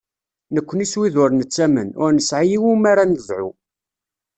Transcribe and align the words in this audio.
Nekni 0.53 0.85
s 0.91 0.93
wid 0.99 1.15
ur 1.23 1.31
nettamen, 1.33 1.89
ur 2.03 2.11
nesɛi 2.13 2.47
iwumi 2.55 2.87
ara 2.91 3.03
nedɛu. 3.05 3.49